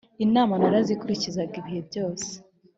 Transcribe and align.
inama 0.25 0.53
narazikurikizaga 0.61 1.53
ibihe 1.61 1.81
byose 1.89 2.29